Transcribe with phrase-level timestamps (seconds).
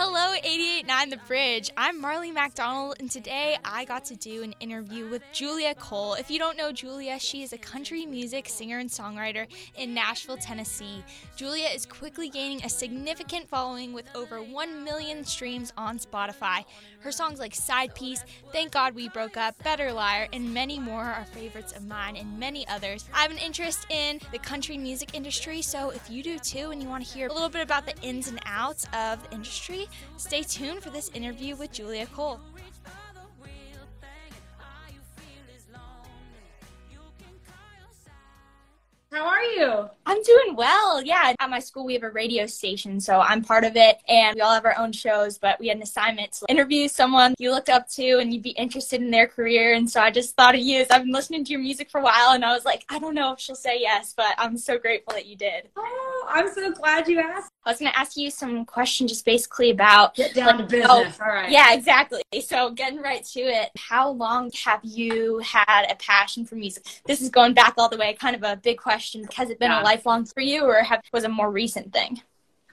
[0.00, 1.72] Hello, 889 The Bridge.
[1.76, 6.14] I'm Marley MacDonald, and today I got to do an interview with Julia Cole.
[6.14, 10.36] If you don't know Julia, she is a country music singer and songwriter in Nashville,
[10.36, 11.02] Tennessee.
[11.34, 16.64] Julia is quickly gaining a significant following with over 1 million streams on Spotify.
[17.00, 21.02] Her songs like Side Piece, Thank God We Broke Up, Better Liar, and many more
[21.02, 23.04] are favorites of mine and many others.
[23.12, 26.80] I have an interest in the country music industry, so if you do too and
[26.80, 29.87] you want to hear a little bit about the ins and outs of the industry,
[30.16, 32.40] Stay tuned for this interview with Julia Cole.
[39.10, 39.90] How are you?
[40.08, 41.02] I'm doing well.
[41.02, 44.36] Yeah, at my school we have a radio station, so I'm part of it, and
[44.36, 45.36] we all have our own shows.
[45.36, 48.50] But we had an assignment to interview someone you looked up to, and you'd be
[48.50, 49.74] interested in their career.
[49.74, 50.86] And so I just thought of you.
[50.90, 53.14] I've been listening to your music for a while, and I was like, I don't
[53.14, 55.68] know if she'll say yes, but I'm so grateful that you did.
[55.76, 57.52] Oh, I'm so glad you asked.
[57.66, 60.64] I was going to ask you some questions, just basically about get down like, to
[60.64, 61.18] business.
[61.20, 61.50] Oh, all right.
[61.50, 62.22] Yeah, exactly.
[62.40, 63.68] So getting right to it.
[63.76, 66.84] How long have you had a passion for music?
[67.04, 68.14] This is going back all the way.
[68.14, 69.28] Kind of a big question?
[69.34, 69.82] Has it been yeah.
[69.82, 72.20] a lifelong for you, or have, was a more recent thing?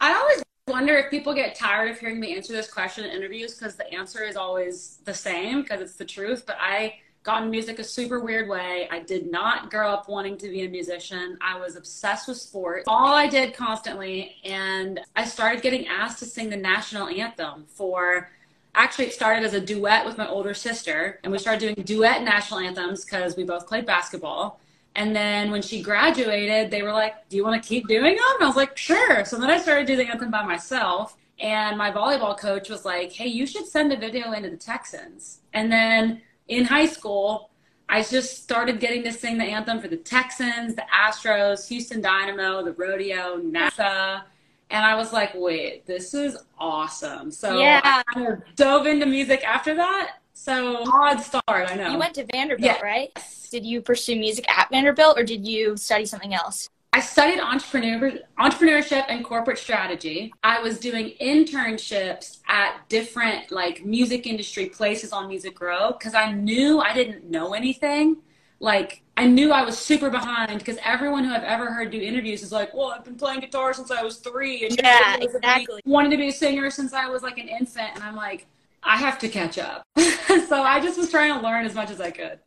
[0.00, 3.54] I always wonder if people get tired of hearing me answer this question in interviews
[3.54, 6.44] because the answer is always the same because it's the truth.
[6.46, 8.88] But I got into music a super weird way.
[8.90, 11.36] I did not grow up wanting to be a musician.
[11.42, 12.84] I was obsessed with sports.
[12.86, 18.30] All I did constantly, and I started getting asked to sing the national anthem for.
[18.72, 22.22] Actually, it started as a duet with my older sister, and we started doing duet
[22.22, 24.60] national anthems because we both played basketball.
[24.96, 28.24] And then when she graduated, they were like, Do you want to keep doing them?
[28.34, 29.24] And I was like, Sure.
[29.24, 31.16] So then I started doing the anthem by myself.
[31.38, 35.40] And my volleyball coach was like, Hey, you should send a video into the Texans.
[35.52, 37.50] And then in high school,
[37.88, 42.62] I just started getting to sing the anthem for the Texans, the Astros, Houston Dynamo,
[42.62, 44.22] the Rodeo, NASA.
[44.70, 47.32] And I was like, wait, this is awesome.
[47.32, 47.80] So yeah.
[47.82, 50.18] I kind of dove into music after that.
[50.34, 51.90] So odd start, I know.
[51.90, 52.80] You went to Vanderbilt, yeah.
[52.80, 53.10] right?
[53.50, 56.68] Did you pursue music at Vanderbilt or did you study something else?
[56.92, 60.32] I studied entrepreneur, entrepreneurship and corporate strategy.
[60.42, 66.32] I was doing internships at different like music industry places on Music Row because I
[66.32, 68.18] knew I didn't know anything.
[68.60, 72.42] Like I knew I was super behind because everyone who I've ever heard do interviews
[72.42, 75.80] is like, "Well, I've been playing guitar since I was three, and yeah, exactly.
[75.84, 78.46] wanted to be a singer since I was like an infant." And I'm like,
[78.82, 79.84] I have to catch up.
[79.96, 82.40] so I just was trying to learn as much as I could.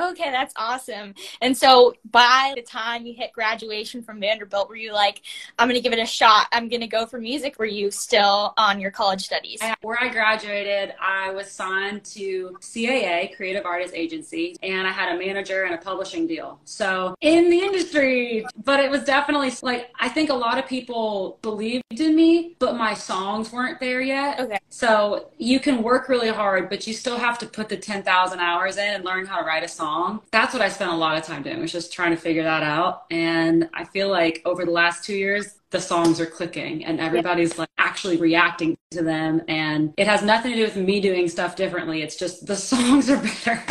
[0.00, 1.14] Okay, that's awesome.
[1.42, 5.20] And so by the time you hit graduation from Vanderbilt, were you like,
[5.58, 6.46] I'm going to give it a shot?
[6.52, 7.58] I'm going to go for music?
[7.58, 9.60] Were you still on your college studies?
[9.82, 15.18] Where I graduated, I was signed to CAA, Creative Artists Agency, and I had a
[15.18, 16.58] manager and a publishing deal.
[16.64, 21.38] So in the industry, but it was definitely like, I think a lot of people
[21.42, 24.40] believed in me, but my songs weren't there yet.
[24.40, 24.58] Okay.
[24.70, 28.76] So you can work really hard, but you still have to put the 10,000 hours
[28.78, 30.20] in and learn how to write a song song.
[30.30, 32.62] That's what I spent a lot of time doing, was just trying to figure that
[32.62, 33.04] out.
[33.10, 37.58] And I feel like over the last two years, the songs are clicking and everybody's
[37.58, 39.42] like actually reacting to them.
[39.48, 42.02] And it has nothing to do with me doing stuff differently.
[42.02, 43.62] It's just the songs are better.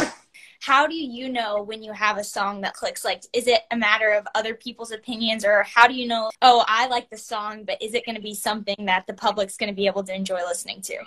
[0.62, 3.78] how do you know when you have a song that clicks like is it a
[3.78, 7.64] matter of other people's opinions or how do you know oh i like the song
[7.64, 10.14] but is it going to be something that the public's going to be able to
[10.14, 10.98] enjoy listening to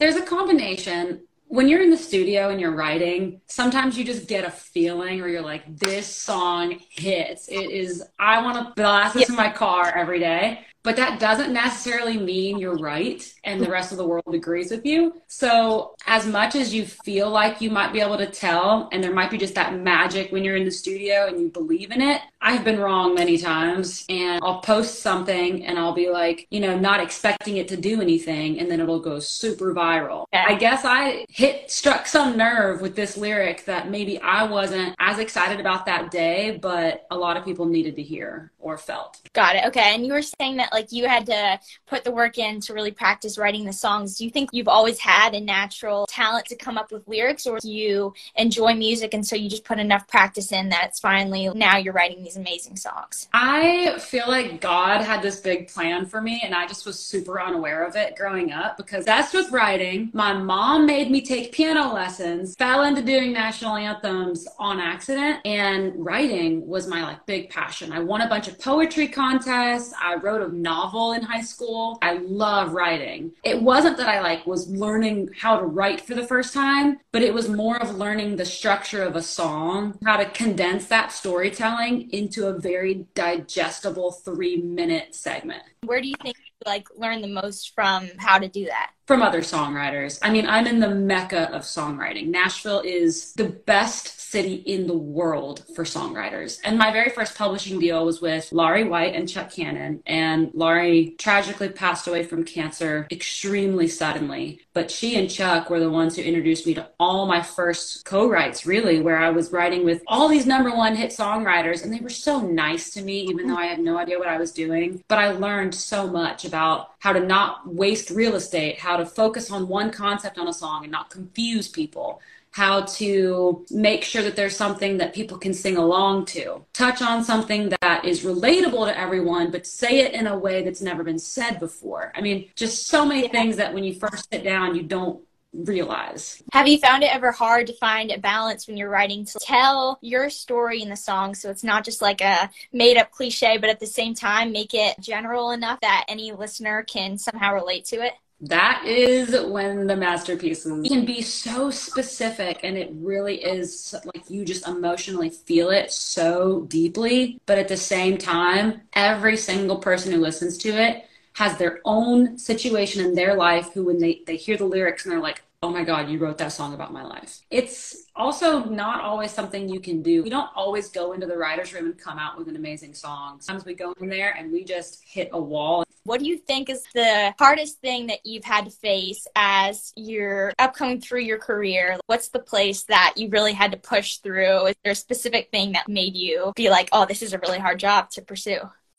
[0.00, 1.20] there's a combination
[1.54, 5.28] when you're in the studio and you're writing, sometimes you just get a feeling or
[5.28, 7.46] you're like, this song hits.
[7.46, 11.52] It is, I want to blast this in my car every day but that doesn't
[11.52, 15.20] necessarily mean you're right and the rest of the world agrees with you.
[15.26, 19.12] So, as much as you feel like you might be able to tell, and there
[19.12, 22.20] might be just that magic when you're in the studio and you believe in it,
[22.40, 24.04] I've been wrong many times.
[24.10, 28.02] And I'll post something and I'll be like, you know, not expecting it to do
[28.02, 30.26] anything, and then it'll go super viral.
[30.32, 35.18] I guess I hit, struck some nerve with this lyric that maybe I wasn't as
[35.18, 39.20] excited about that day, but a lot of people needed to hear or felt.
[39.34, 39.64] Got it.
[39.66, 39.94] Okay.
[39.94, 42.90] And you were saying that like you had to put the work in to really
[42.90, 44.16] practice writing the songs.
[44.16, 47.58] Do you think you've always had a natural talent to come up with lyrics or
[47.58, 51.50] do you enjoy music and so you just put enough practice in that it's finally
[51.54, 53.28] now you're writing these amazing songs?
[53.34, 57.40] I feel like God had this big plan for me and I just was super
[57.40, 60.10] unaware of it growing up because that's with writing.
[60.14, 65.92] My mom made me take piano lessons, fell into doing national anthems on accident and
[66.02, 67.92] writing was my like big passion.
[67.92, 69.92] I won a bunch of poetry contests.
[70.00, 71.98] I wrote a novel in high school.
[72.02, 73.32] I love writing.
[73.42, 77.22] It wasn't that I like was learning how to write for the first time, but
[77.22, 82.10] it was more of learning the structure of a song, how to condense that storytelling
[82.10, 85.62] into a very digestible 3-minute segment.
[85.84, 86.36] Where do you think
[86.66, 88.90] like learn the most from how to do that?
[89.06, 90.18] From other songwriters.
[90.22, 92.28] I mean, I'm in the mecca of songwriting.
[92.28, 96.58] Nashville is the best city in the world for songwriters.
[96.64, 100.02] And my very first publishing deal was with Lari White and Chuck Cannon.
[100.06, 104.62] And Lari tragically passed away from cancer extremely suddenly.
[104.72, 108.28] But she and Chuck were the ones who introduced me to all my first co
[108.28, 111.84] writes, really, where I was writing with all these number one hit songwriters.
[111.84, 114.38] And they were so nice to me, even though I had no idea what I
[114.38, 115.04] was doing.
[115.06, 119.50] But I learned so much about how to not waste real estate, how to focus
[119.50, 122.20] on one concept on a song and not confuse people
[122.54, 126.64] how to make sure that there's something that people can sing along to.
[126.72, 130.80] Touch on something that is relatable to everyone, but say it in a way that's
[130.80, 132.12] never been said before.
[132.14, 135.20] I mean, just so many things that when you first sit down, you don't
[135.54, 136.42] realize.
[136.52, 139.98] Have you found it ever hard to find a balance when you're writing to tell
[140.02, 143.70] your story in the song so it's not just like a made up cliche, but
[143.70, 148.04] at the same time make it general enough that any listener can somehow relate to
[148.04, 148.14] it?
[148.40, 154.44] that is when the masterpieces can be so specific and it really is like you
[154.44, 160.18] just emotionally feel it so deeply but at the same time every single person who
[160.18, 164.56] listens to it has their own situation in their life who when they, they hear
[164.56, 167.40] the lyrics and they're like oh my god you wrote that song about my life
[167.50, 171.72] it's also not always something you can do we don't always go into the writer's
[171.72, 174.64] room and come out with an amazing song sometimes we go in there and we
[174.64, 178.66] just hit a wall what do you think is the hardest thing that you've had
[178.66, 181.96] to face as you're upcoming through your career?
[182.08, 184.66] What's the place that you really had to push through?
[184.66, 187.58] Is there a specific thing that made you be like, oh, this is a really
[187.58, 188.58] hard job to pursue?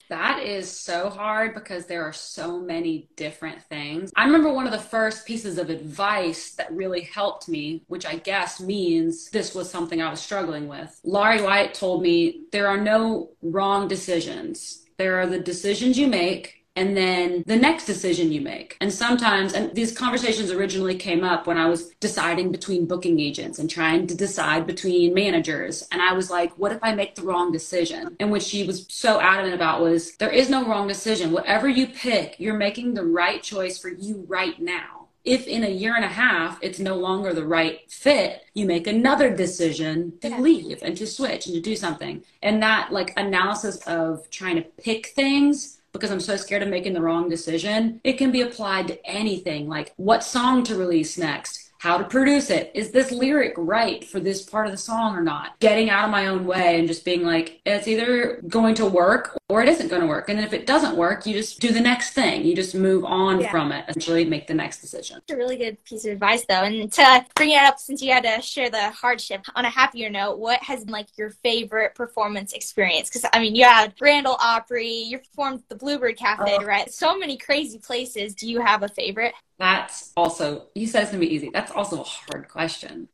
[0.10, 4.12] That is so hard because there are so many different things.
[4.16, 8.18] I remember one of the first pieces of advice that really helped me, which I
[8.18, 11.00] guess means this was something I was struggling with.
[11.04, 14.86] Lari White told me there are no wrong decisions.
[14.98, 18.78] There are the decisions you make and then the next decision you make.
[18.82, 23.60] And sometimes, and these conversations originally came up when I was deciding between booking agents
[23.60, 25.88] and trying to decide between managers.
[25.92, 28.16] And I was like, what if I make the wrong decision?
[28.20, 31.32] And what she was so adamant about was there is no wrong decision.
[31.32, 35.08] Whatever you pick, you're making the right choice for you right now.
[35.24, 38.86] If in a year and a half it's no longer the right fit, you make
[38.86, 42.24] another decision to leave and to switch and to do something.
[42.44, 46.94] And that like analysis of trying to pick things because I'm so scared of making
[46.94, 51.66] the wrong decision, it can be applied to anything like what song to release next
[51.86, 52.72] how to produce it.
[52.74, 55.60] Is this lyric right for this part of the song or not?
[55.60, 59.38] Getting out of my own way and just being like, it's either going to work
[59.48, 60.30] or it isn't going to work.
[60.30, 62.44] And if it doesn't work, you just do the next thing.
[62.44, 63.52] You just move on yeah.
[63.52, 65.18] from it, essentially make the next decision.
[65.18, 66.64] It's a really good piece of advice, though.
[66.64, 70.10] And to bring it up, since you had to share the hardship on a happier
[70.10, 73.10] note, what has been like your favorite performance experience?
[73.10, 76.66] Because I mean, you had Grand Ole Opry, you performed at the Bluebird Cafe, oh.
[76.66, 76.92] right?
[76.92, 78.34] So many crazy places.
[78.34, 79.34] Do you have a favorite?
[79.60, 81.50] That's also, you said it's going to be easy.
[81.54, 83.10] That's also a hard question.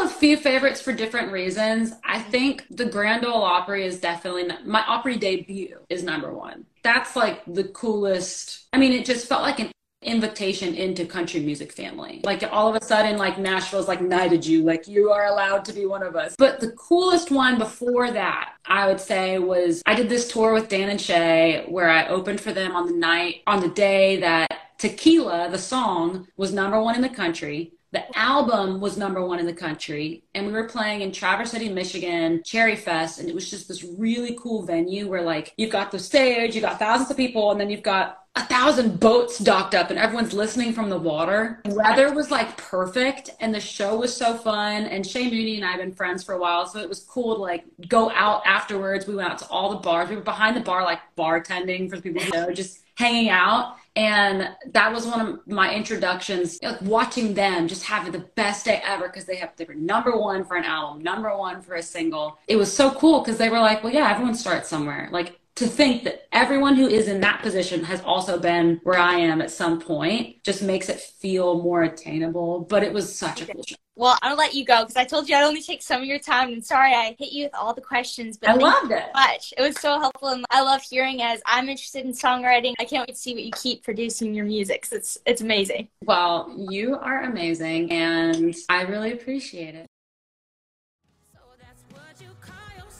[0.00, 1.92] A few favorites for different reasons.
[2.04, 2.30] I mm-hmm.
[2.30, 6.64] think the Grand Ole Opry is definitely not, my Opry debut is number one.
[6.82, 8.66] That's like the coolest.
[8.72, 9.70] I mean, it just felt like an
[10.02, 12.22] invitation into country music family.
[12.24, 15.74] Like all of a sudden, like Nashville's like knighted you, like you are allowed to
[15.74, 16.34] be one of us.
[16.38, 20.70] But the coolest one before that, I would say, was I did this tour with
[20.70, 24.50] Dan and Shay where I opened for them on the night, on the day that
[24.78, 27.74] Tequila, the song, was number one in the country.
[27.92, 30.22] The album was number one in the country.
[30.34, 33.18] And we were playing in Traverse City, Michigan, Cherry Fest.
[33.18, 36.64] And it was just this really cool venue where, like, you've got the stage, you've
[36.64, 40.32] got thousands of people, and then you've got a thousand boats docked up and everyone's
[40.32, 41.60] listening from the water.
[41.64, 44.84] The weather was like perfect and the show was so fun.
[44.84, 47.34] And Shay Mooney and I have been friends for a while, so it was cool
[47.34, 49.06] to like go out afterwards.
[49.06, 50.08] We went out to all the bars.
[50.08, 53.76] We were behind the bar, like bartending for people who know, just hanging out.
[53.96, 58.80] And that was one of my introductions, like watching them just having the best day
[58.84, 61.82] ever because they have they were number one for an album, number one for a
[61.82, 62.38] single.
[62.46, 65.08] It was so cool because they were like, well, yeah, everyone starts somewhere.
[65.10, 69.16] Like to think that everyone who is in that position has also been where I
[69.16, 72.60] am at some point just makes it feel more attainable.
[72.60, 73.76] But it was such a cool show.
[73.94, 76.18] Well, I'll let you go because I told you I'd only take some of your
[76.18, 76.54] time.
[76.54, 79.04] And sorry I hit you with all the questions, but I loved it.
[79.04, 79.52] So much.
[79.58, 81.20] It was so helpful, and I love hearing.
[81.20, 84.46] As I'm interested in songwriting, I can't wait to see what you keep producing your
[84.46, 84.86] music.
[84.90, 85.88] it's it's amazing.
[86.06, 89.86] Well, you are amazing, and I really appreciate it.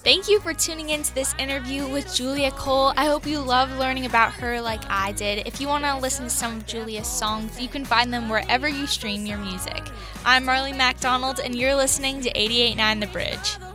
[0.02, 2.94] Thank you for tuning into this interview with Julia Cole.
[2.96, 5.46] I hope you love learning about her like I did.
[5.46, 8.66] If you want to listen to some of Julia's songs, you can find them wherever
[8.66, 9.82] you stream your music.
[10.24, 13.69] I'm Marley MacDonald, and you're listening to 889 The Bridge.